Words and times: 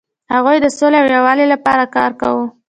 هغوی 0.33 0.57
د 0.61 0.67
سولې 0.77 0.97
او 1.01 1.07
یووالي 1.15 1.45
لپاره 1.53 1.83
کار 1.95 2.11
کاوه. 2.21 2.45